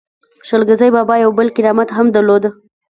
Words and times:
شل 0.47 0.61
ګزی 0.69 0.89
بابا 0.95 1.15
یو 1.19 1.31
بل 1.37 1.47
کرامت 1.55 1.89
هم 1.97 2.07
درلود. 2.15 2.43